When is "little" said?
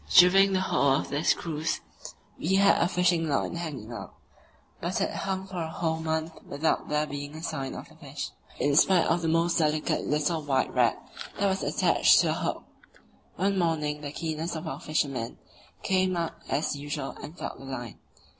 10.07-10.41